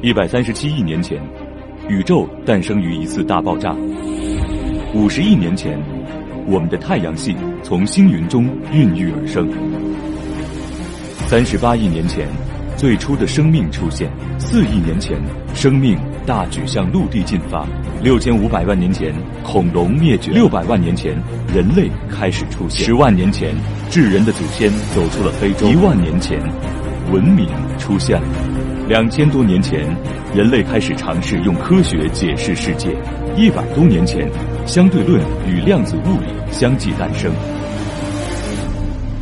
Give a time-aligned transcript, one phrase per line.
[0.00, 1.20] 一百三十七亿年前，
[1.88, 3.74] 宇宙诞生于一次大爆炸。
[4.94, 5.76] 五十亿年前，
[6.46, 7.34] 我们的太阳系
[7.64, 9.48] 从星云中孕育而生。
[11.26, 12.28] 三十八亿年前，
[12.76, 14.08] 最初的生命出现；
[14.38, 15.20] 四亿年前，
[15.52, 17.66] 生命大举向陆地进发；
[18.00, 19.12] 六千五百万年前，
[19.42, 21.20] 恐龙灭绝；六百万年前，
[21.52, 23.52] 人类开始出现；十万年前，
[23.90, 26.40] 智人的祖先走出了非洲；一万年前，
[27.10, 27.48] 文明
[27.80, 28.28] 出现了；
[28.88, 29.86] 两千多年前，
[30.34, 32.88] 人类开始尝试用科学解释世界；
[33.36, 34.26] 一百多年前，
[34.66, 37.30] 相对论与量子物理相继诞生。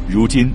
[0.08, 0.48] 如今，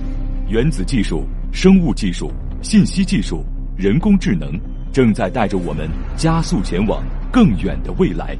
[0.48, 1.26] 原子技术。
[1.52, 3.44] 生物技术、信息技术、
[3.76, 4.58] 人工智能
[4.90, 5.86] 正在带着我们
[6.16, 8.34] 加速前往更远的未来。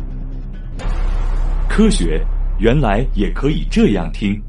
[1.68, 2.24] 科学
[2.58, 4.42] 原来也可以这样听。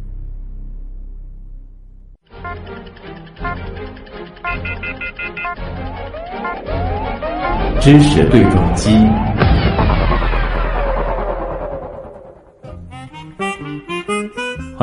[7.83, 8.89] 知识对撞机。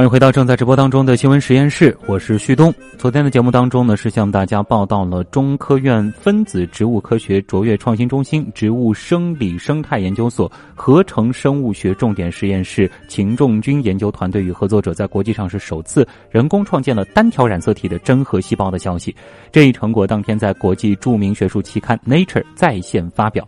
[0.01, 2.73] 欢迎回到正在直播当中的新闻实验室，我是旭东。
[2.97, 19.15] 昨天的节目当中呢，是向大家报道了中科院分子植物科学卓越创新中心植物生理生态研究所合成生物学重点实验室秦仲军研究团队与合作者在国际上是首次人工创建了单条染色体的真核细胞的消息。
[19.53, 23.47] 这一成果当天在国际著名学术期刊《Nature》在线发表。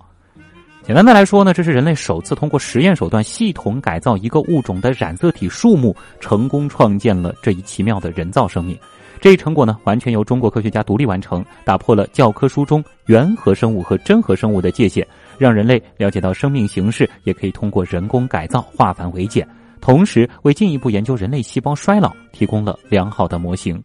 [0.85, 8.77] 简单的来说呢，这是人类首次通过实验手段系统改造一个物种的染色体数目，成功创建了这一奇妙的人造生命。
[9.21, 15.07] 这一成果呢，完全由中国科学家独立完成，打破了教科书中原核生物和真核生物的界限，
[15.39, 19.49] 让人类了解到生命形式也可以通过人工改造化繁为简，
[19.81, 23.81] 同时为进一步研究人类细胞衰老提供了良好的模型。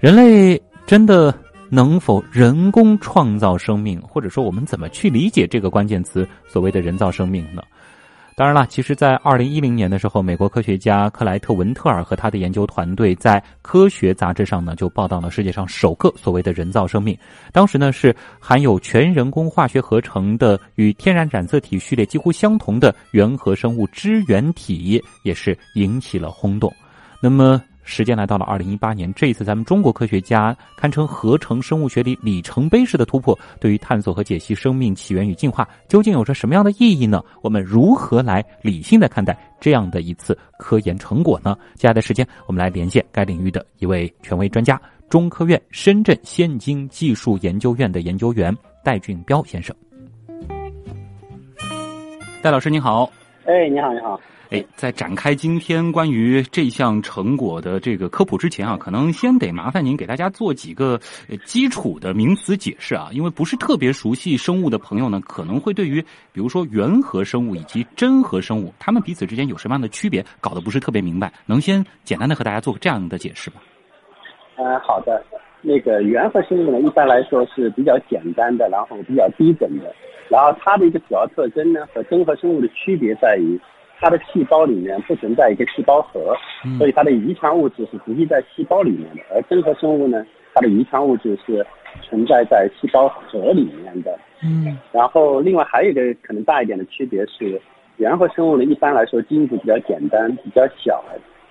[0.00, 1.32] 人类真的。
[1.74, 7.62] 能否人工创造生命，或者说我们怎么去理解这个关键词所谓的人造生命呢？
[8.36, 17.16] 当然了，其实，在二零一零年的时候，美国科学家克莱特文特尔和他的研究团队在《科学》杂志上呢，就报道了世界上首个所谓的人造生命。
[17.52, 26.70] 当时呢，是含有全人工化学合成的与天然染色体序列几乎相同的原核生物支原体，也是引起了轰动。
[27.22, 27.62] 那么。
[27.82, 37.22] 时间来到了二零一八年，这一次咱们中国科学家堪称合成生物学里里程碑式的突破，对于探索和解析生命起源与进化究竟有着什么样的意义呢？
[37.42, 41.56] 我们如何来理性的看待这样的一次科研成果呢？
[41.74, 49.74] 接下来的时间，我们来连线该领域的一位权威专家——中科院深圳先晶技术研究院的研究员戴俊彪先生。
[52.40, 53.10] 戴老师你好。
[53.44, 54.18] 哎，你好，你好。
[54.52, 61.00] 哎，在展开今天关于这项成果的这个科普之前啊，可能先得麻烦您给大家做几个
[61.46, 66.02] 基础的名词解释啊，因为不是特别熟悉生物的朋友呢，可能会对于
[66.34, 73.56] 比如说原核生物以及真核生物，它们彼此之间有什么样的区别，搞得不是特别明白，能先简单的和大家做个这样的解释吗？
[74.56, 75.24] 呃，好的，
[75.62, 79.94] 那个原核生物呢，一般来说是比较简单的，然后比较低等的，
[80.28, 83.58] 然后它的一个主要特征呢，和真核生物的区别在于。
[84.02, 86.34] 它的细胞里面不存在一个细胞核，
[86.76, 89.22] 所以它的遗传物质是直接在细胞里面的。
[89.32, 91.64] 而真核生物呢，它的遗传物质是
[92.02, 94.18] 存在在细胞核里面的。
[94.42, 94.76] 嗯。
[94.90, 97.60] 然后另外还有一个可能大一点的区别是，
[97.98, 101.00] 原核生物呢一般来说基因组比较简单、比较小，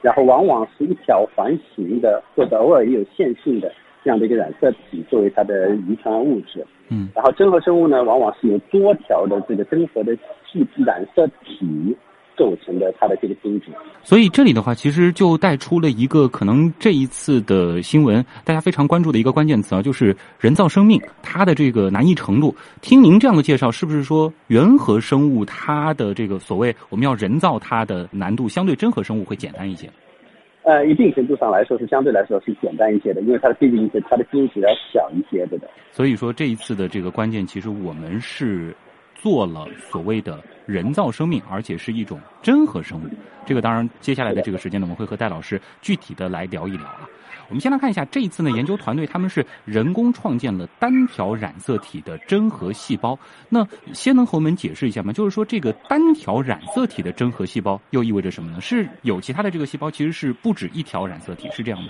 [0.02, 3.72] 然后往往是一条环形的或者偶尔也有线性的
[4.04, 6.66] 这样的一个染色体作为它的遗传物质。
[6.90, 7.08] 嗯。
[7.16, 10.14] 然后真核生物呢，往往是有多条的这个真核的
[10.46, 11.96] 细染色体。
[12.38, 13.62] 构成的它的这个基因
[14.04, 22.56] 所以这里的话，其实就带出了一个可能这一次的新闻，大家非常关注的一个关键词啊，就是人造生命它的这个难易程度。
[22.82, 29.88] 听您这样的介绍，是不是说原核生物它的这个所谓我们要人造它的难度，相对真核生物会简单一些？
[30.64, 35.60] 呃，一定程度上来说是相对来说是简单一些的，因为它的毕竟是它的基因子要小一些的。
[35.92, 38.76] 所以说这一次的这个关键，其实我们是。
[39.22, 43.08] 做了所谓的人造生命，而且是一种真核生物。
[43.46, 47.08] 这个当然，接下来的这个时间呢，我们会和戴老师具体的来聊一聊啊。
[47.50, 53.18] 我们先来看一下这一次呢，研究团队他们是人工创建了单条染色体的真核细胞。
[53.50, 55.12] 那先能和我们解释一下吗？
[55.12, 58.62] 就是说，这个单条染色体的真核细胞又意味着什么呢？
[58.62, 61.90] 是有其他的这个细胞其实是不止一条染色体，是这样吗？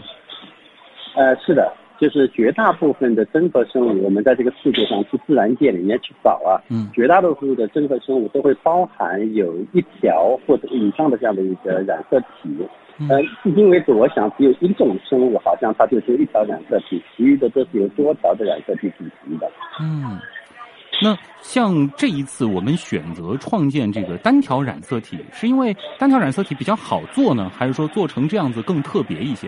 [1.16, 1.72] 呃，是的。
[2.02, 12.50] 就是绝大部分的真核生物，我们在这个世界上去自然界里面去找啊，嗯，绝大多数的真核生物都会包含有一条或者以上的这样的一个染色体。
[13.08, 19.48] 呃，至今为止，我想只有一种生物好像它就只有一条染色体，其余的都是由多条的染色体组成的。
[19.80, 20.20] 嗯，
[21.04, 29.48] 那像这一次我们选择创建这个单条染色体，是因为单条染色体比较好做呢，还是说做成这样子更特别一些？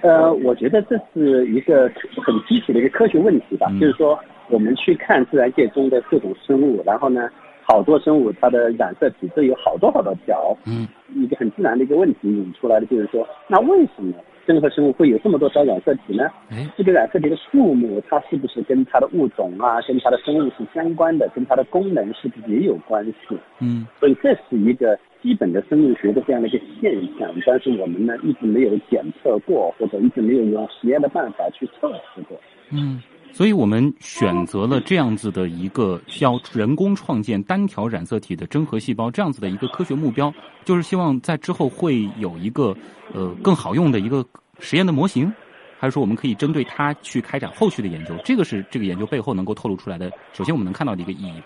[0.00, 1.90] 呃，我觉得这是一个
[2.24, 4.18] 很基础的一个科学问题吧，就是说
[4.48, 7.28] 我们去看自然界中的各种生物，然后呢，
[7.64, 14.14] 好多生物它的染色体都有好多好多条，嗯，一个很自然的一个问题引出来的就是说，那为什么？
[14.48, 16.24] 任何生物会有这么多条染色体呢？
[16.48, 21.28] 哎，这个染色体的数目，它是不是跟它的物种啊，跟它的生物是相关的？
[21.34, 23.38] 跟它的功能是不是也有关系？
[23.60, 32.40] 嗯，所以这是一个基本的生物学的这样的一个现象，但是我们呢一直没有检测过，或者一直没有用实验的办法去测试过。
[32.72, 33.02] 嗯，
[33.32, 40.32] 所以我们选择了这样子的一个需要人工创建单条染色体的真核细胞这样子的一个科学目标，
[40.64, 42.74] 就是希望在之后会有一个
[43.14, 44.24] 呃更好用的一个
[44.58, 45.32] 实验的模型，
[45.78, 48.14] 还是说我们可以针对它去开展后续的研究？
[48.24, 50.10] 这个是这个研究背后能够透露出来的。
[50.32, 51.40] 首先，我们能看到的一个意义。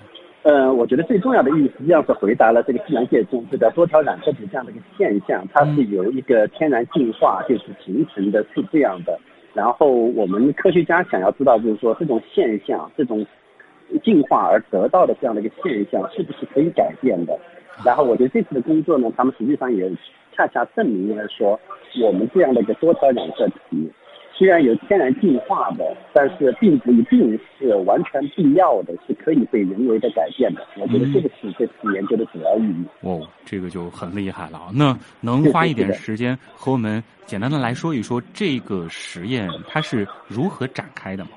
[0.45, 9.21] 呃，我觉得最重要的意义实际上是回答了这个自然界中这个多条染色体这样的一个现象，它是由一个天然进化就是形成的，是这样的。
[9.55, 13.27] 然后我们科学家想要知道，就是说这种现象，这种
[14.03, 17.39] 进化而得到的这样的一个现象，是不是可以改变的？
[17.85, 19.91] 然后我觉得这次的工作呢，他们实际上也
[20.35, 21.59] 恰恰证明了说，
[22.03, 23.91] 我们这样的一个多条染色体，
[24.35, 30.67] 虽然有天然进化的，但是并不一定是完全必要的，是可以被人为的改变的。
[30.81, 32.85] 我觉得这个是这次研究的主要意义。
[33.03, 34.71] 哦，这个就很厉害了。
[34.75, 41.31] 那能花一点时间和我们简单的来说一说这个实验它是如何展开的吗？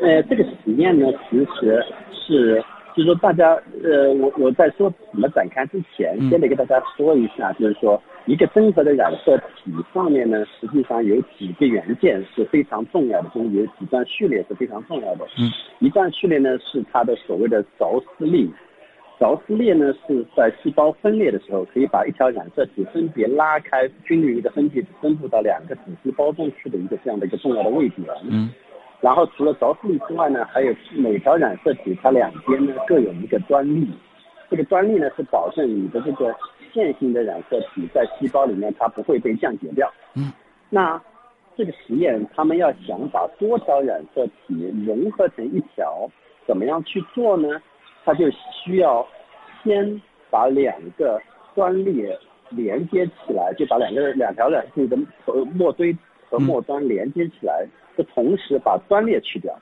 [0.00, 2.64] 呃，这个实验呢，其实是。
[2.96, 3.50] 就是说，大家，
[3.84, 15.24] 呃，我我在说怎么展开之前，先得跟大家说一下，就是说，一个真核的染色体上面呢，实际上有几个元件是非常重要的，就是有几段序列是非常重要的。
[15.38, 15.50] 嗯。
[15.78, 18.52] 一段序列呢是它的所谓的着丝粒，
[19.18, 28.02] 着丝粒呢是在细胞分裂的时候，可以把一条染色体分别拉开，均匀的分布分布到两个子细胞中去的一个这样的一个重要的位置。
[28.28, 28.50] 嗯。
[29.00, 33.88] 然后除了着丝粒之外呢，还有每条染色体它两边呢各有一个端粒，
[34.50, 36.34] 这个端粒呢是保证你的这个
[36.78, 39.92] 线性的染色体在细胞里面它不会被降解掉。
[40.14, 40.32] 嗯。
[40.70, 41.00] 那
[41.56, 46.08] 这个实验他们要想把多条染色体融合成一条，
[46.46, 47.60] 怎么样去做呢？
[48.04, 49.04] 它就需要
[49.64, 51.20] 先把两个
[51.56, 52.06] 端粒
[52.50, 54.96] 连接起来，就把两个两条染色体的
[55.54, 55.96] 末堆
[56.30, 57.66] 和末端连接起来。
[57.96, 59.52] 就同时把端粒去掉，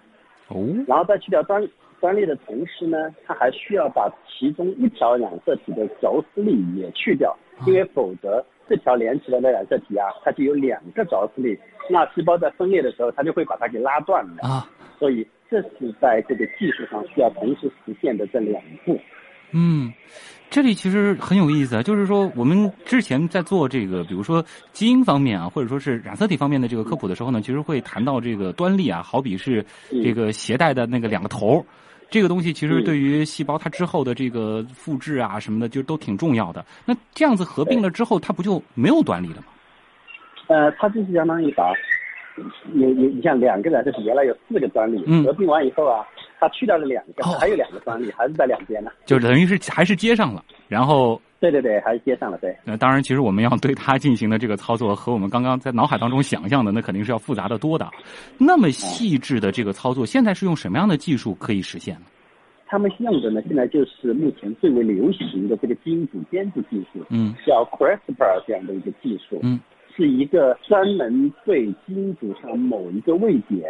[0.49, 1.67] 哦，然后再去掉端
[2.01, 2.97] 端列的同时呢，
[3.27, 11.59] 它还需要把其中一条染色体的轴丝粒也去掉，因为否则这条连起来的染色体啊，它就有两个轴丝粒，
[11.91, 18.99] 那细胞在分裂的时候，它就会把它给拉断了啊，所以这是在这个技术上需要同时实现的这两步。
[19.53, 19.93] 嗯，
[20.51, 29.65] 这里其实很有意思啊，就是说我们之前在做这个，比如说基因方面啊，或者说是染色体方面的这个科普的时候呢，其实会谈到这个端粒啊，好比是
[30.03, 31.65] 这个携带的那个两个头，
[32.09, 36.65] 这个东西其实对于细胞它之后的这个复制啊什么的，就都挺重要的。
[36.85, 39.45] 那这样子合并了之后，它不就没有端粒了吗？
[40.49, 41.73] 呃，它就是相当于把
[42.75, 46.07] 有有你像两个人，就是原来有四个端粒，合并完以后啊。
[46.39, 48.91] 它去掉了两个，还有两个专利，还是在两边呢。
[49.05, 51.21] 就等于是还是接上了，然后。
[51.39, 52.57] 对对对，还是接上了，对。
[52.65, 57.87] 那当然，其实我们要对它进行的这个操作，和我们刚刚在脑海当中想象的，那肯定是要复杂的多的。
[58.39, 62.07] 那么细致的这个操作，现在是用什么样的技术可以实现呢？
[62.67, 69.61] 他们用的呢，现在就是目前最为流行的这个基因组编辑技术，嗯，叫 CRISPR 这样的一个技术，嗯，
[69.95, 73.63] 是一个专门对基因组上某一个位点。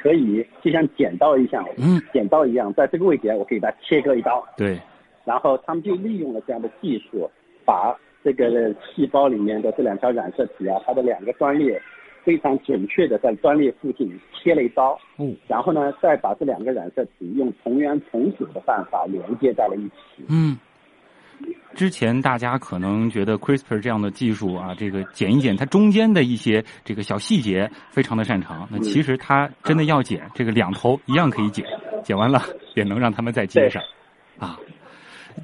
[0.00, 4.46] 可以就像剪刀一样，嗯，剪刀一样，在这个位置我可以把它切割一刀。
[4.56, 4.78] 对。
[5.24, 7.30] 然后他们就利用了这样的技术，
[7.64, 11.80] 把这个细胞里面的这两条染色体啊，它的两个端裂，
[12.24, 14.98] 非常准确的在端裂附近切了一刀。
[15.18, 15.36] 嗯。
[15.46, 20.24] 然后呢，再把这两个染色体用同源重组的办法连接在了一起。
[20.28, 20.58] 嗯。
[21.78, 28.68] 之前大家可能觉得 CRISPR 这样的技术啊，这个剪一剪它中间的一些这个小细节，非常的擅长。
[28.68, 31.64] 那其实它真的要剪，这个两头一样可以剪，
[32.02, 32.44] 剪完了
[32.74, 33.80] 也能让他们再接上。
[34.40, 34.58] 啊，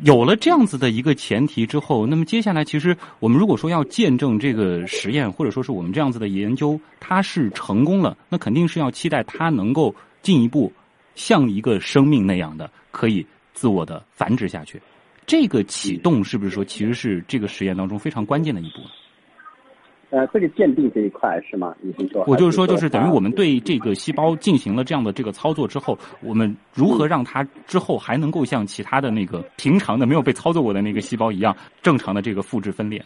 [0.03, 10.73] 有了这样子的一个前提之后，那么接下来其实我们如果说要见证这个实验，或者说是我们这样子的研究它是成功了，那肯定是要期待它能够进一步
[11.15, 14.83] 像一个生命那样的可以自我的繁殖下去。
[15.27, 18.81] 这个启动是不是说其实是这个实验当中非常关键的一步？
[20.11, 21.75] 呃，这个鉴定这一块是吗？
[21.81, 22.23] 你是说？
[22.29, 33.05] 我就是说，就是等于我们对这个细胞进行了这样的这个操作之后，我们如何让它之后还能够像其他的那个平常的没有被操作过的那个细胞一样正常的这个复制分裂？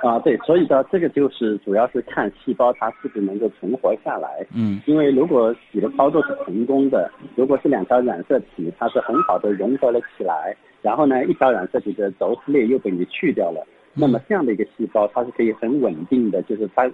[0.00, 4.46] 啊，对，所以呢，这个就是主要是看细胞它是不是能够存活下来。
[4.54, 4.80] 嗯。
[4.86, 13.66] 因为如果你的操作是成功的，如果是两条染色体它是很好的融合了起来，然后呢，一条染色体的轴撕裂又被你去掉了。
[13.94, 16.88] 那么这样的一个细胞，它是可以很稳定的，就是它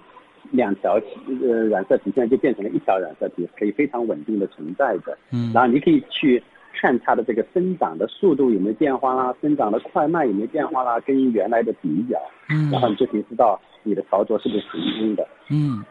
[0.50, 0.98] 两条
[1.42, 5.16] 呃染色体现在就变成了一条染色体，可以非常稳定的存在的。
[5.30, 5.52] 嗯。
[5.52, 6.42] 然后你可以去
[6.78, 12.18] 看它的这个生长的速度有没有变化啦，生长的快慢有没有变化啦，跟原来的比较。
[12.48, 12.70] 嗯。
[12.70, 15.26] 然后你就可以知道你的操作是不是成功的。
[15.48, 15.84] 嗯。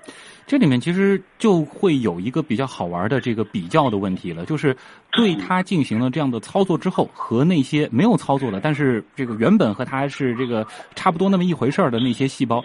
[0.46, 4.76] 这里面其实就会有一个比较好玩的这个比较的问题了，就是
[5.14, 12.62] 对它进行了这样的操作之后，和那些没有操作的，但是这个原本和它是这个差不多那么一回事儿的那些细胞，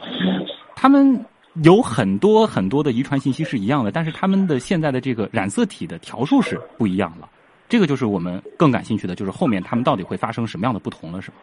[0.75, 1.25] 它们
[1.63, 7.29] 有很多很多的遗传信息是一样的，但是他们的现在的这个染色体的条数是不一样了。
[7.69, 11.37] 这个就是我们更感兴趣的，就是后面他们到底会发生什么样的不同了，是吗？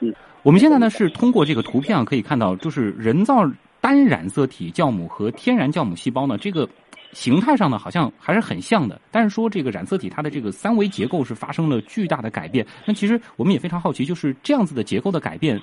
[0.00, 3.50] 嗯，我们现在呢是通过这个图片啊可以看到，就是人造。
[3.82, 6.68] 单染色体酵母和天然酵母细胞呢，这个
[7.10, 12.64] 形态上呢好像还是很像的，但是说这个染色体它的这个三维结构是发生了巨大的改变。
[12.86, 15.60] 那其实我们也非常好奇，就是这样子的结构的改变，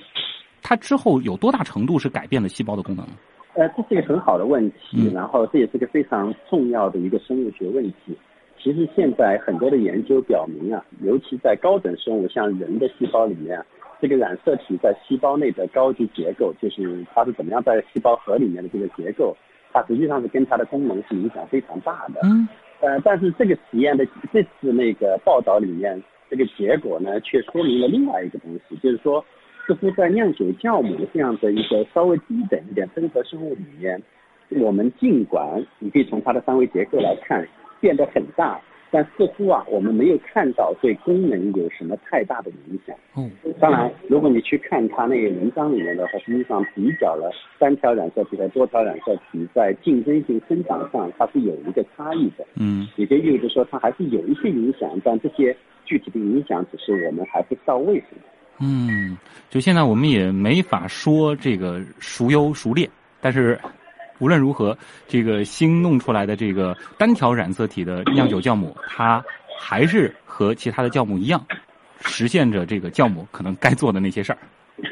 [0.60, 3.06] 它之后有多大程度是改变了细胞的功能？
[3.54, 8.14] 呃，这是一个很好的问题，然后这也是个非常重要的一个生物学问题。
[8.62, 13.60] 其实现在很多的研究表明啊，尤其在高等生物，像人的细胞里面。
[14.02, 19.36] 这个染色体在细胞内的高级结构，就是它是怎么样在细胞核里面的这个结构，
[19.74, 22.18] 它实际上是跟它的功能是影响非常大的。
[22.22, 22.48] 嗯。
[22.80, 29.22] 呃，但是这个实验的这次那个报道里面，这个结果呢，却说明了另外一个东西，就是说，
[29.66, 34.02] 似乎在酿酒酵母这样的一个稍微低等一点真核生物里面，
[34.62, 37.46] 我们尽管你可以从它的三维结构来看，
[37.80, 38.60] 变得很大。
[38.92, 42.96] 但似乎啊，我们没有看到对功能有什么太大的影响。
[43.16, 52.44] 嗯，当然，如果你去看他那个文章里面的话，实际上比较了单条染色体和多条染色体在竞争性生长上，它是有一个差异的。
[52.56, 58.22] 嗯，也就意味着说，它还是有一些影响，但这些具体的影响只是我们还不知道为什么。
[58.58, 59.16] 嗯，
[59.48, 63.56] 就现在我们也没法说这个孰优孰劣，但是。
[64.20, 64.76] 无论如何，
[65.08, 69.24] 这个新弄出来的这个单条染色体的酿酒酵母，它
[69.58, 71.44] 还是和其他的酵母一样，
[72.02, 74.38] 实现着这个酵母可能该做的那些事儿。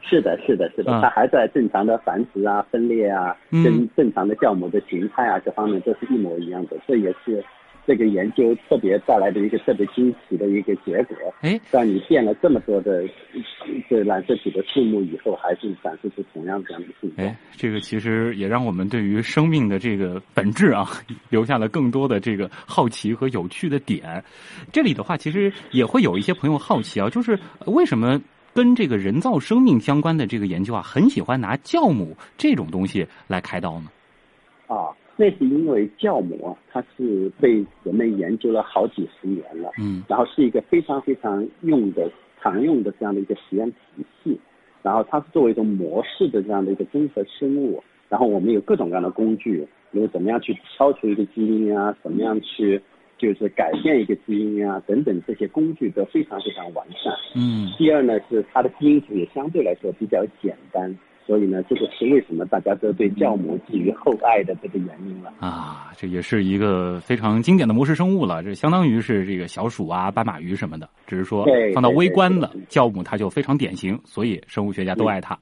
[0.00, 6.76] 是的，是的，是的，它还在正常的繁殖啊、分裂啊，跟正常的酵母的形态啊，这方面都是一模一样的。
[6.86, 7.44] 这也是。
[7.86, 11.16] 这个研究特别带来的一个特别惊奇的一个结果。
[11.40, 13.04] 哎，让你变了这么多的
[13.88, 16.88] 这染色体的数目以后，还是展示出同样这样的。
[17.16, 20.86] 哎，这个其实也让我们对于生命的这个本质啊，
[21.28, 24.22] 留下了更多的这个好奇和有趣的点。
[24.72, 28.20] 这里的话，其实也会有一些朋友好奇啊，就是为什么
[28.54, 33.88] 跟这个人造生命相关的这个研究啊，很喜欢拿酵母这种东西来开刀呢？
[34.68, 34.94] 啊。
[35.22, 42.10] 那是因为酵母啊，它是被人们研究了好几十年了，嗯，然后是一个非常非常用的、
[42.40, 44.36] 常用的这样的一个实验体系，
[44.82, 52.82] 然后它是作为一种模式的这样的一个综合生物，然后我们有各种各样的工具，比如怎么样去消除一个基因啊，怎么样去
[53.16, 57.70] 就是改变一个基因啊，等等这些工具都非常非常完善，嗯。
[57.78, 60.92] 第二呢，是它的基因组也相对来说比较简单。
[61.24, 65.92] 所以呢，这个是为什么大家都对酵母寄予厚爱的这个原因了啊！
[65.96, 75.38] 这也是一个非常经典的模式生物了，这相当于是这个小鼠啊、斑马鱼什么的，只是说放到微观的酵母，它就非常典型，所以生物学家都爱它。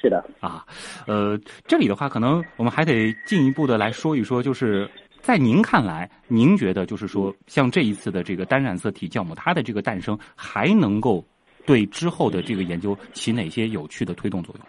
[0.00, 0.66] 是的啊，
[1.06, 4.86] 呃，这里的话，可能我们还得进一步的来说一说，就是
[5.20, 11.24] 在您看来，您觉得就是说，像这一次的这个单染色体酵母，它的这个诞生还能够
[11.66, 14.64] 对之后的这个研究起哪些有趣的推动作用？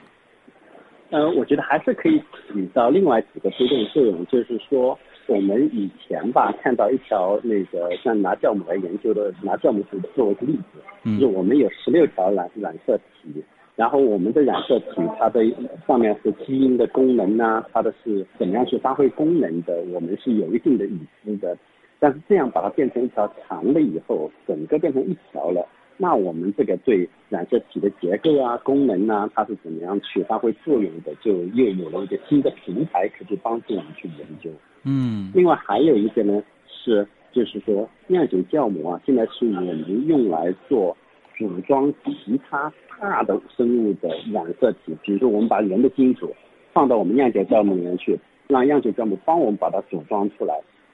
[1.11, 4.97] 呃，我觉得还是可以起到另外几个推动作用，就是说，
[5.27, 13.43] 我们以前吧看到一条那个像拿酵母来研究的，拿酵母作作为一个例子，就是我们有十六条染染色体，
[13.75, 15.41] 然后我们的染色体它的
[15.87, 21.55] 上面是基因的功能呢，它的是怎么样去发挥功能的，我们是有一定的已知的，
[21.99, 25.65] 但是这样把它变成一条长了以后，整个变成一条了。
[25.97, 34.49] 那我们这个对染色体的结构啊、功能啊，它是怎么样去发挥作用的，就又有了一个新的平台，可以帮助我们去研究。
[34.83, 35.31] 嗯。
[35.33, 40.95] 另外还有一个呢，是就是说酿酒酵母啊，现在是我们用来做
[41.37, 46.33] 组装其他大的生物的染色体，比如说我们把人的基因组
[46.73, 50.53] 放到我们酿酒酵母里面去，让酿酒酵母帮我们把它组装出来，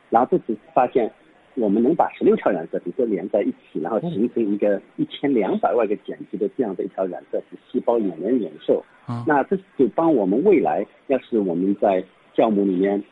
[0.10, 1.12] 然后这次发现
[1.56, 8.84] 我们能把十六条染色体都连在一起，然后形成一个一千两百万个碱基的这样的一条染色体，细胞也能忍受。
[9.08, 9.24] 嗯。
[9.28, 12.04] 那这就帮我们未来，要是我们在
[12.36, 13.04] 酵母里面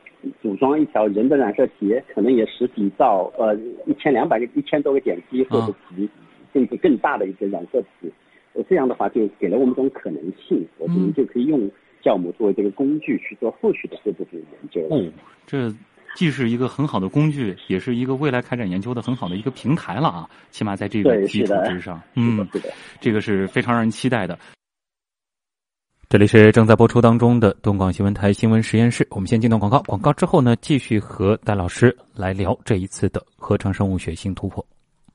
[0.42, 3.56] 组装一条人的染色体，可能也十几兆呃
[3.86, 6.10] 一千两百个一千多个碱基或者几
[6.54, 8.12] 甚至更大的一个染色体，
[8.68, 11.70] 这样的话就给了我们一种可能性，我们就可以用
[12.02, 14.88] 酵母作为这个工具去做后续的这部分研究。
[14.90, 15.12] 嗯，
[15.46, 15.72] 这
[16.16, 20.30] 既是一个很好的工具，也是一个未来开展研究的很好的一个平台了啊！
[20.52, 22.48] 起码在这个基础之上，嗯，
[23.00, 24.38] 这个是非常让人期待的。
[26.10, 29.08] 这里是正在播出当中的东广新闻台新闻实验室。
[29.12, 34.66] 我们先进段广告，广告之后呢，继续和戴老师来聊这一次的合成生物学新突破。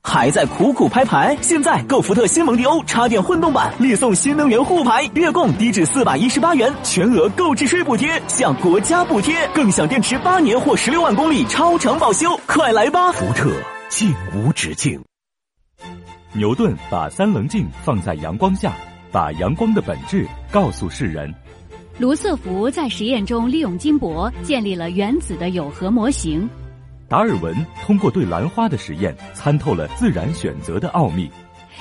[0.07, 1.35] 还在苦苦拍牌？
[1.41, 12.39] 现在购福特新蒙迪欧插电混动版，立送新能源护牌，月供低至四百一十八元，全额购置税补贴，享国家补贴，更享电池八年或十六万公里超长保修。
[12.45, 13.11] 快来吧！
[13.13, 13.51] 福特，
[13.89, 15.01] 竟无止境。
[16.33, 18.71] 牛顿把三棱镜放在阳光下。
[19.11, 21.33] 把阳光的本质告诉世人。
[21.97, 26.47] 卢瑟福在实验中利用金箔建立了原子的有核模型。
[27.07, 31.29] 达尔文通过对兰花的实验参透了自然选择的奥秘。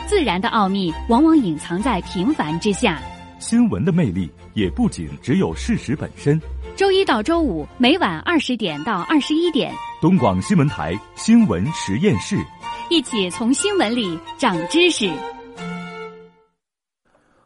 [0.07, 3.01] 自然的奥秘往往隐藏在平凡之下。
[3.39, 6.41] 新闻的魅力也不仅只有事实本身。
[6.77, 12.37] 周一到周五每晚二十点到二十一点，东广新闻台新闻实验室，
[12.91, 15.11] 一起从新闻里长知识。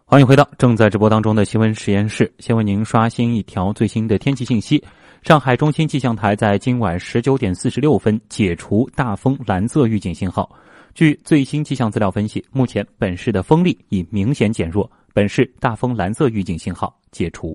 [0.04, 2.32] 欢迎回到正在直播当中的新闻实验室。
[2.38, 4.82] 先为您刷新一条最新的天气信息：
[5.28, 10.50] 上海中心气象台在今晚十九点四十六分解除大风蓝色预警信号。
[10.94, 17.54] 据最新气象资料分析，目前本市的风力已明显减弱，本市大风蓝色预警信号解除。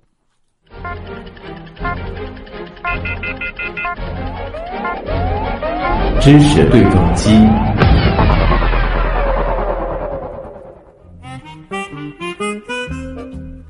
[6.21, 7.31] 知识对撞机。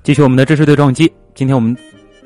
[0.04, 1.74] 继续我们的知识对撞机，今天我们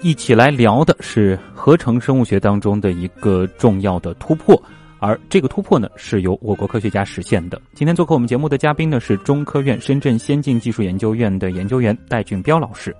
[0.01, 4.61] 一起来聊的是合成生物学当中的一个重要的突破，
[4.99, 7.59] 而这个突破呢是由我国科学家实现的。
[7.73, 12.95] 今天做客我们节目的嘉宾呢是中科院深圳先进技术研究院的研究员戴俊彪老师。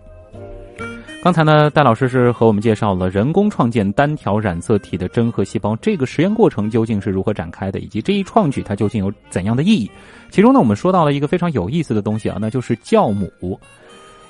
[1.23, 9.89] 刚才呢，戴老师是和我们介绍了人工创建单条染色体的真核细胞这个实验过程究竟是如何展开的，以及这一创举它究竟有怎样的意义。
[10.31, 13.59] 其中呢，我们说到了一个非常有意思的东西啊，那就是酵母。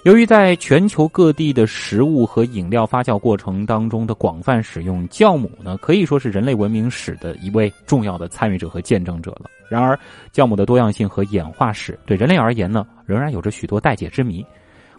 [0.08, 9.50] 由于在全球各地的食物和饮料发酵过程当中的广泛使用酵母呢，可以说是人类文明史的一位重要的参与者和见证者了。
[9.68, 10.00] 然而，
[10.34, 14.46] 酵母的多样性和演化史对人类而言呢，仍然有着许多待解之谜。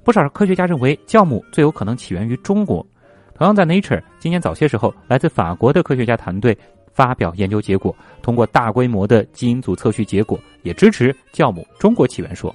[0.05, 2.87] 不少科学家认为，酵母最有可能起源于中国。
[3.35, 6.55] 同样在 Nature 今年早些时候，来自法国的科学家团队
[6.93, 12.55] 发表研究结果，通过大规模的基因组测序结果，也支持酵母中国起源说。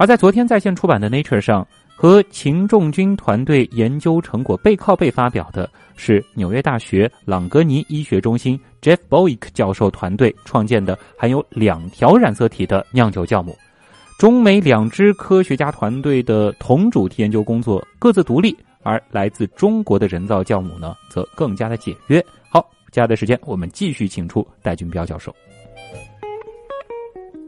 [0.00, 13.54] 而在昨天在线出版的《Nature》上，和秦仲军团队研究成果背靠背发表的是纽约大学朗格尼医学中心 Jeff Bowick 教授团队创建的含有两条染色体的酿酒酵母。
[14.18, 22.24] 中美两支科学家团队的同主题研究工作各自独立，而来自中国的人造酵母呢，则更加的简约。
[22.48, 25.30] 好，接下来的时间我们继续请出戴俊彪教授。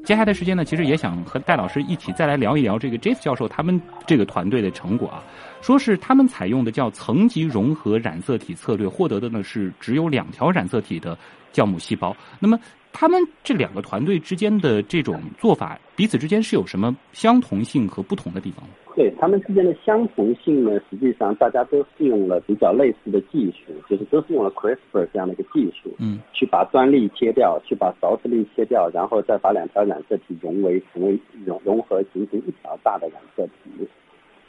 [0.05, 5.23] 接下来的时间呢，其实也想和戴老师一起再来聊一聊这个 Jeff 教授他们这个团队的成果啊。
[5.61, 11.17] 说是他们采用的叫层级融合染色体策略，获得的呢是只有两条染色体的
[11.53, 12.17] 酵母细胞。
[12.41, 12.59] 那么
[12.93, 18.65] 他们这两个团队之间的这种做法，彼此之间是有什么相同性和不同的地方？
[18.95, 33.89] 对他们之间的相同性呢，实际上大家都是用了比较类似的技术，就是都是用了 CRISPR 这样的一个技术，嗯，去把端粒切掉，去把勺子粒切掉，然后再把两条染色体融为成为融融合形成一条大的染色体。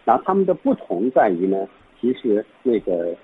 [0.03, 1.65] 然后他们的不同在于呢，
[2.01, 3.15] 其实那个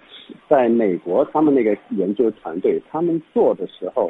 [0.48, 4.10] 在美国他们那个研究团队他们做的时候，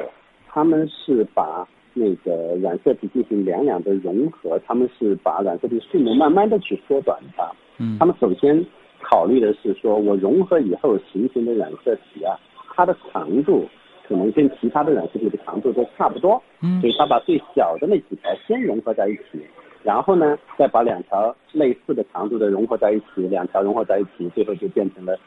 [0.52, 1.66] 他们是把。
[1.92, 7.44] 那个染色体进行两两的融合，他们是把染色体数目慢慢的去缩短它。
[7.78, 8.64] 嗯，他们首先
[9.02, 12.38] 考虑的是说，我融合以后形成的染色体啊，
[12.76, 13.66] 它的长度
[14.06, 16.40] 可能跟其他的染色体的长度都差不多。
[16.62, 19.44] 嗯，所以他把最小的那几条先融合在一起，
[19.82, 25.18] 然后呢，再把两条类似的长度的融合在一起，两条融合在一起，最后就变成了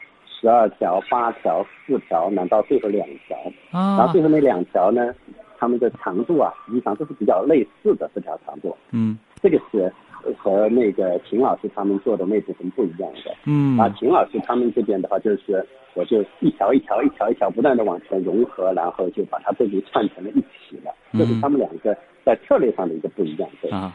[0.44, 3.34] 十二条、八条、四条，难到最后两条。
[3.70, 5.14] 啊，然后最后那两条呢？
[5.58, 8.76] 它们的长度啊，实际上都是比较类似的这条长度。
[8.90, 9.90] 嗯这个是
[10.38, 13.34] 和那个秦老师他们做的那部分不一样的。
[13.44, 20.94] 嗯啊，秦老师他们这边的话，就是我就一条一条一条一条不断的往前融合，然后就把它这里串成了一起了。
[21.12, 23.48] 这是他们两个在策略上的一个不一样。
[23.60, 23.70] 对。
[23.70, 23.92] 啊，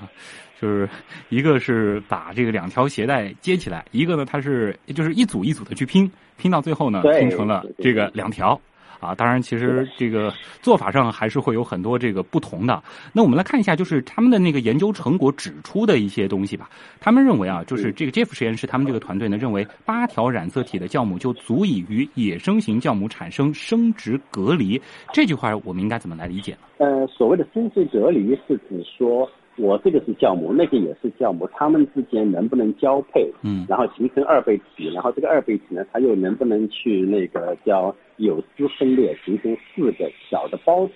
[0.59, 0.87] 就是
[1.29, 8.59] 一个是把这个两条鞋带接起来，一个呢它是就是一组一组的去拼，拼到最后呢拼成了这个两条。
[8.99, 12.81] 啊，当然，其实这个做法上还是会有很多这个不同的。
[13.13, 16.69] 那我们来看一下，就是他们的那个研究成果指出的一些东西吧。
[16.99, 24.81] 他们认为啊，就是这个 Jeff 实验室他们这个团队呢认为，八条染色体的酵母就足以与野生型酵母产生生殖隔离。
[25.13, 26.59] 这句话我们应该怎么来理解呢？
[26.77, 29.29] 呃，所谓的生殖隔离是指说，
[29.59, 40.93] 我这个是酵母，那个也是酵母，它们之间能不能交配，嗯然后形成二倍体，然后这个二倍体呢，它又能不能去那个叫有丝分裂，形成四个小的孢子。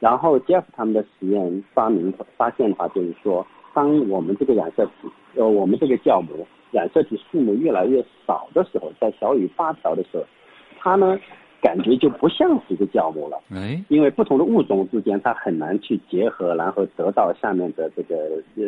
[0.00, 10.24] 然后 Jeff 他们的实验发明发现的话，就是说，当我们这个染色体，呃，我们这个酵母染色体数目越来越少的时候，在小于八条的时候，
[10.78, 11.18] 它呢
[11.66, 13.36] 感觉就不像是一个酵母了。
[13.50, 18.14] 哎，因为不同的物种之间，它很难去结合，然后得到下面的这个
[18.56, 18.62] 呃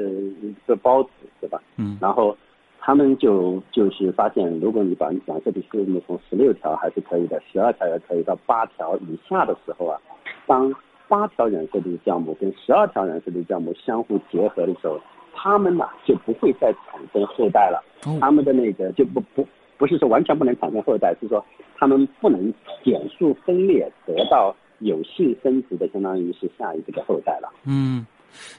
[0.67, 1.63] 这个孢子，对吧？
[1.77, 2.37] 嗯然后
[2.81, 10.01] 他们就就是发现，如果你把染色体数目从十六条还是可以的，十二条也可以到八条以下的时候啊，
[10.47, 10.75] 当
[11.07, 14.99] 八条染色体酵母跟十二条染色体酵母相互结合的时候，
[15.35, 17.79] 它们呐就不会再产生后代了。
[18.07, 19.47] 哦它们的那个就不不
[19.79, 21.43] 不是说完全不能产生后代，是说
[21.77, 22.53] 他们不能
[22.85, 27.49] 减数分裂得到有性生殖的，相当于是下一个的后代了。
[27.65, 28.05] 嗯，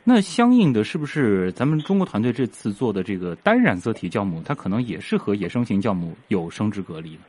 [0.03, 7.19] 那相应的是不是咱们中国团队这次做的这个单染色体酵母，它可能也是和野生型酵母有生殖隔离呢？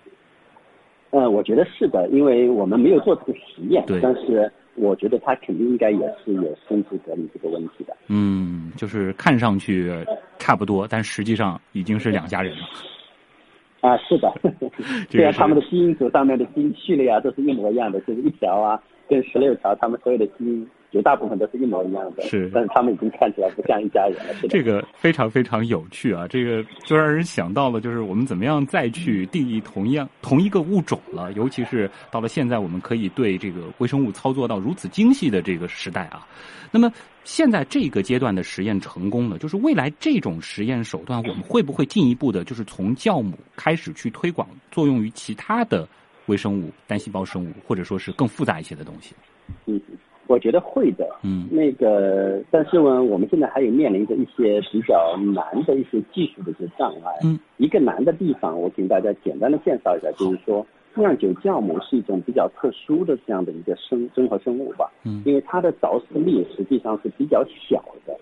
[1.11, 7.97] 呃，我觉得是的，因为我们没有做这个实验对，但是我觉得它肯定应该也是有生殖隔离这个问题的。
[8.07, 9.93] 嗯，就是看上去
[10.39, 12.65] 差不多，但实际上已经是两家人了。
[13.81, 14.33] 啊，是的，
[15.11, 24.35] 虽然他们的基因组上面的基因序列啊都是一模一样的，就是一条啊跟十六条，他们所有的基因绝大部分都是一模一样的，是但是他们已经看起来不像一家人了。
[24.49, 26.27] 这个非常非常有趣啊！
[26.29, 31.33] 这个就让人想到了，就是我们怎么样再去定义同样同一个物种了。
[31.33, 36.27] 尤其是到了现在，我们可以对这个微生物操作到如此精细的这个时代啊。
[36.73, 36.93] 那么
[37.25, 45.87] 现在这个阶段的实验成功了，就是未来这种实验手段，我们会不会进一步的，就是从酵母开始去推广，作用于其他的
[46.27, 49.15] 微生物、单细胞生物，或者说是更复杂一些的东西？
[49.67, 49.81] 嗯，
[50.27, 51.07] 我觉得会的。
[51.23, 57.13] 嗯那个，但是呢，我们现在还有面临着一些比较难的一些技术的一些障碍。
[57.25, 64.91] 嗯，一个难的地方，我请大家简单的介绍一下，就是说，酿酒酵母是一种比较特殊的这样的一个生综合生物吧。
[65.05, 68.17] 嗯因为它的着丝力实际上是比较小的，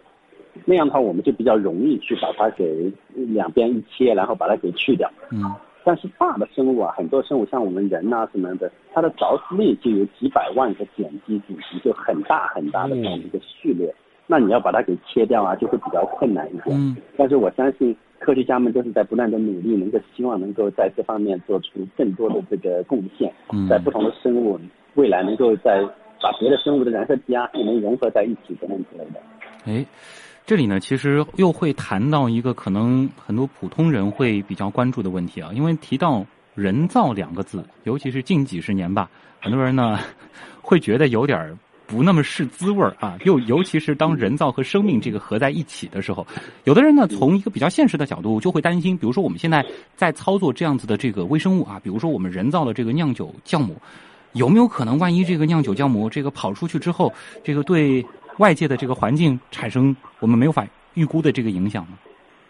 [0.64, 5.10] 那样的话我们就比较容易去把它给两边一切，然后把它给去掉。
[5.30, 5.42] 嗯
[5.84, 13.94] 但是大的生物啊，很多生物像我们人呐、什么的，它的着丝力就有几百万个碱基组成，就很大很大的这样一个序列。
[14.30, 16.76] 那你要把它给切掉啊，就会比较困难一点。
[16.78, 24.60] 嗯但是我相信科学家们都是在不断的努力，能够希望能够在这方面做出更多的这个贡献，嗯在不同的生物
[24.94, 25.82] 未来能够在
[26.22, 29.20] 把别的生物的染色体啊也能融合在一起等等之类的。
[29.64, 29.84] 哎，
[30.44, 39.08] 这里呢，其实又会谈到一个可能很多普通人会比较关注的问题啊，因为提到“人造”两个字，尤其是近几十年吧，
[39.40, 39.98] 很多人呢
[40.60, 41.56] 会觉得有点儿
[41.88, 43.18] 不那么是滋味儿啊。
[43.24, 46.24] 又尤其是当人造和生命这个合在一起的时候，
[46.64, 49.64] 有的人呢从一个比较现实的角度就会担心，比如说我们现在
[49.96, 53.74] 在操作这样子的这个微生物啊，比如说我们人造的这个酿酒酵母，
[54.34, 58.04] 有没有可能万一这个酿酒酵母这个跑出去之后，这个对
[58.36, 61.98] 外界的这个环境产生我们没有法预估的这个影响呢？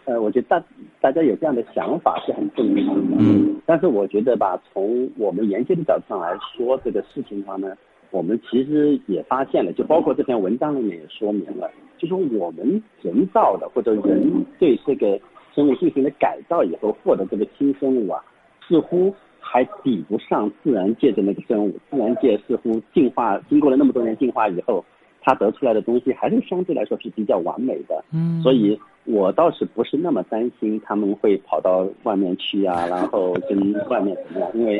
[0.05, 0.63] 呃，我觉得大
[0.99, 3.17] 大家有这样的想法是很正常的。
[3.19, 3.55] 嗯。
[3.65, 7.67] 但是我觉得吧，从我们研究的角度上来说，这个事情的话呢，
[8.11, 15.19] 我们其实也发现了，就包括这篇文章里面也说明了，就说我们人造的或者人对这个
[15.53, 18.23] 生物进行了改造以后获得这个新生物啊，
[18.67, 21.71] 似乎还比不上自然界的那个生物。
[21.89, 24.83] 自然界似乎进化经过了那么多年进化以后，
[25.21, 28.03] 它得出来的东西还是相对来说是比较完美的。
[28.13, 34.49] 嗯所以我倒是不是那么担心他们会跑到外面去啊，然后跟外面怎么样？
[34.53, 34.79] 因为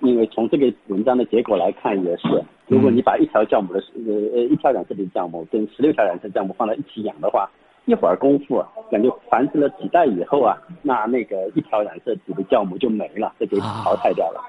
[0.00, 7.48] 因为从这个文章的结果来看也是，如果你把一条酵母的呃呃一条染色体酵母跟十六条染色酵母放在一起养的话，
[7.86, 14.40] 一会儿功夫，感觉繁殖了几代以后啊，那那个一条染色体的酵母就没了，这就淘汰掉了。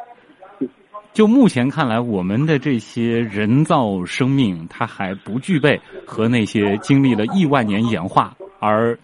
[1.13, 8.97] 就目前看来，我们的这些人造生命，它还不具备和那些经历了亿万年演化而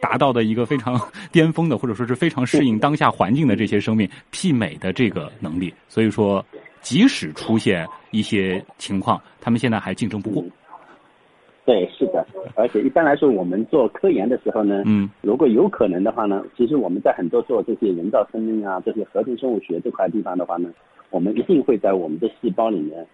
[0.00, 5.72] 达到的一个非常巅峰的，或者说是非常适应当下环境的这些生命媲美的这个能力。
[5.88, 6.44] 所以说，
[6.80, 10.44] 即使出现一些情况，他们现在还竞争不过。
[11.64, 20.70] 对，是的，而且一般来说，我们做科研的时候呢，嗯，如果有可能的话呢，其实我们在很多做这些人造生命啊，这些合成生物学这块地方的话呢，
[21.10, 23.06] 我们一定会在我们的细胞里面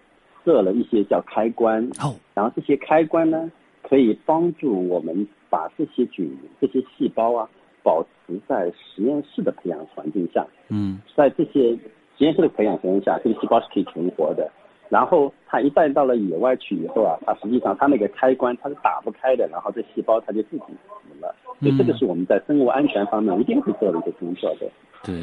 [0.45, 3.51] 设了一些叫开关，哦，然后这些开关呢，
[3.87, 7.49] 可以帮助我们把这些菌、这些细胞啊，
[7.83, 11.71] 保持在实验室的培养环境下，嗯，在这些
[12.17, 14.51] 实验室的培养环境下，这个细胞是可以存活的。
[14.87, 21.35] 然后它一旦到了野外去以后啊，它实际上它那个开关它是打不开的，然后这细胞它就自己死了。
[21.59, 24.69] 所以这个是我们在生物安全方面一定会做的一个工作的。
[25.03, 25.15] 对，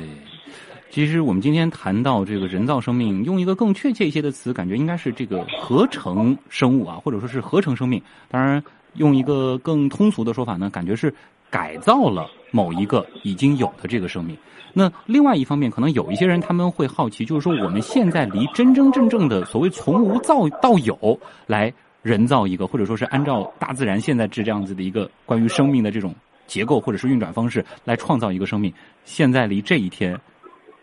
[0.93, 8.03] 其实我们今天谈到这个人造生命，用一个更确切一些的词，感觉应该是这个合成生物啊，或者说是合成生命。
[8.29, 8.63] 当然，
[8.97, 11.11] 用一个更通俗的说法呢，感觉是
[11.49, 14.37] 改造了某一个已经有的这个生命。
[14.75, 26.15] 那另外一方面，可能有一些人他们会好奇，就是说我们现在离真真正正的所谓从无造到有来人造一个，或者说是按照大自然现在是这样子的一个关于生命的这种
[26.47, 28.71] 结构或者是运转方式来创造一个生命，
[29.07, 30.21] 现在离这一天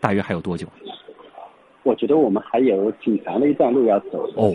[0.00, 0.66] 大约还有多久？
[1.82, 4.52] 我觉得我们还有挺长的一段路要走哦，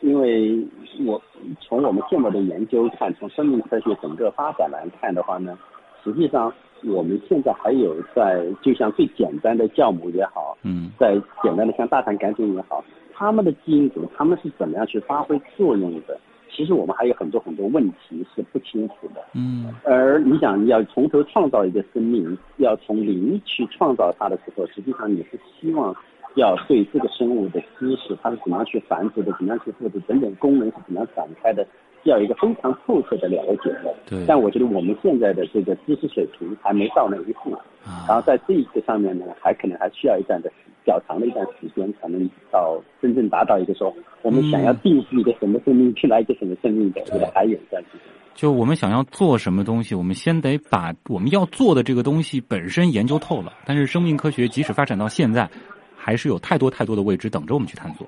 [0.00, 0.66] 因为
[1.06, 1.20] 我
[1.60, 5.58] 从我们现在的研究看，从生命科学整个发展来看的话呢，
[6.04, 6.52] 实际上。
[6.84, 16.16] 我们现在还有在，就像最简单的酵母也好，嗯，在简单的像大肠杆菌也好，它们的基因组，它们是怎么样去发挥作用的？
[16.50, 19.24] 其实我们还有很多很多问题是不清楚的。
[19.34, 25.94] 嗯，而你想你要从头创造一个生命，要从零去创造它的时候，实际上你是希望
[26.34, 31.66] 要对这个生物的知识，它是怎么样去繁殖的，怎么样去复制，等等功能是怎么样展开的。
[32.04, 34.24] 要有一个非常透彻的了解的，对。
[34.26, 37.52] 但我觉得我们现在的这个知识水平还没到那一步，
[37.84, 40.50] 啊然后在这一个上面呢，还可能还需要一段的
[40.86, 48.00] 较长的一段时间，才能到真正达到一个说我们想要定义一个什么生命，去来一个什么生命的，这个还有一段时间。
[48.34, 53.52] 就我们想要做什么东西，我们先得把我们要做的这个东西本身研究透了。
[53.66, 55.50] 但是生命科学即使发展到现在，
[55.96, 58.06] 还是有太多太多的未知等着我们去探索。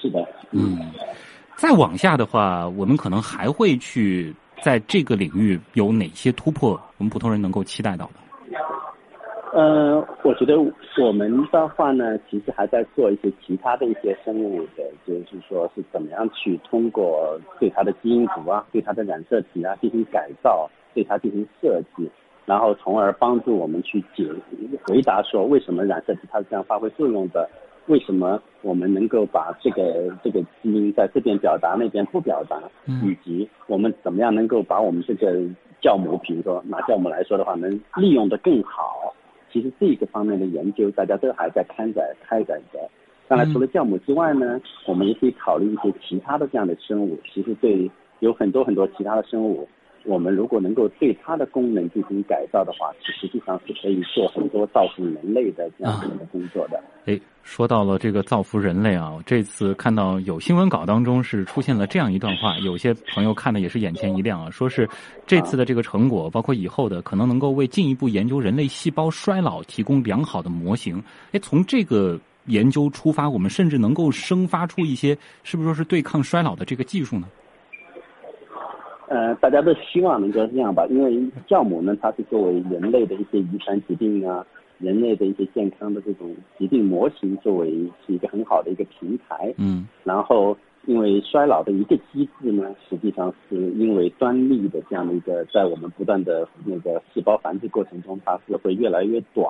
[0.00, 0.78] 是的，嗯。
[1.56, 6.72] 再往下的话，我们可能还会去在这个领域有哪些突破？
[6.98, 8.12] 我们普通人能够期待到的？
[9.52, 10.54] 呃，我觉得
[11.00, 22.10] 我们的话呢，其实还在做一些其他的一些生物的，就是说是怎么样去通过对它的基因组啊，对它的染色体啊进行改造，对它进行设计，
[22.44, 24.26] 然后从而帮助我们去解
[24.82, 27.48] 回答说为什么染色体它是这样发挥作用的。
[27.86, 32.58] 为什么我们能够把这个这个基因在这边表达，那边不表达？
[33.02, 35.40] 以及我们怎么样能够把我们这个
[35.82, 39.14] 酵母，比如说拿酵母来说的话，能利用的更好？
[39.52, 42.78] 其实这个方面的研究，大家都还在开展开展着。
[43.28, 47.18] 当然，除了酵母之外呢，我们也可以考虑一些其他的这样的生物。
[47.32, 49.68] 其实对有很多很多其他的生物。
[50.04, 56.78] 我们如果能够对它的功能进行改造的话，实际上是可以做很多造福人类的这样的工作的。
[57.06, 64.88] 哎，说到了这个造福人类啊，这次看到有新闻稿当中是出现了这样一段话，有些朋友看的也是眼前一亮啊，说是
[65.26, 71.02] 这次的这个成果，包括以后的，可能能够为进一步研究人类细胞衰老提供良好的模型。
[71.32, 77.26] 哎，从这个研究出发，我们甚至能够生发出一些，是不是说是对抗衰老的这个技术呢？
[79.08, 84.44] 呃，大家都希望能够这样吧，因为酵母呢，它是作为人类的一些遗传疾病啊，
[84.78, 87.70] 人类的一些健康的这种疾病模型，作为
[88.06, 89.52] 是一个很好的一个平台。
[89.58, 89.86] 嗯。
[90.04, 99.46] 然后，因为衰老的一个机制呢，实际上是因为端粒的这样的一个，在我们不断的那个细胞繁殖过程中，它是会越来越短。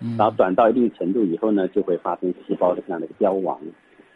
[0.00, 0.16] 嗯。
[0.16, 3.58] 然后短到一定程度以后呢，就会发生细胞的这样的一个凋亡。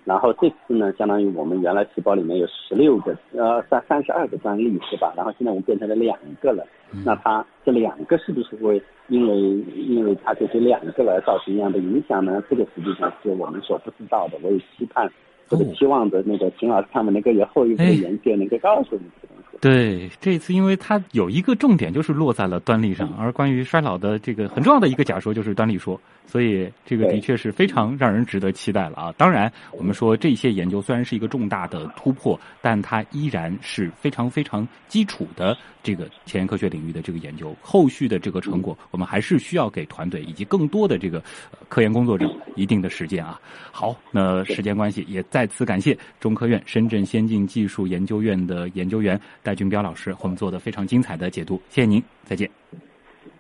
[0.07, 5.13] 然后这次呢，相当于我们原来细胞里面有十六个，呃，三三十二个专利是吧？
[5.17, 6.65] 然后现在我们变成了两个了。
[7.05, 9.37] 那它这两个是不是会因为
[9.75, 12.41] 因为它这两个而造成一样的影响呢？
[12.49, 14.39] 这个实际上是我们所不知道的。
[14.43, 15.11] 我也期盼，
[15.49, 19.46] 或者期望着那个秦老师他们能够有后一步的研究，能够告诉你这个东西。
[19.61, 29.15] 对，这次因为它有一个重点就是落在了端粒上，而关于衰老的这个很重要的一个假说就是端粒说，所以这个的确是非常让人值得期待了啊！
[29.17, 41.23] 当然，我们说这些研究虽然是一个重大的突破，但它依然是非常非常基础的这个前沿科学领域的这个研究，后续的这个成果，我们还是需要给团队以及更多的这个
[41.69, 43.41] 科研工作者一定的时间啊。
[43.73, 52.51] 好，那时间关系，也再次感谢中科院深圳先进技术研究院的研究员戴俊彪老师，我们做的非常精彩的解读，谢谢您，再见。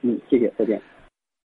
[0.02, 0.80] 嗯，谢谢，再见。